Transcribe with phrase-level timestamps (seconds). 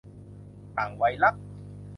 [0.77, 1.35] ต่างวัยรัก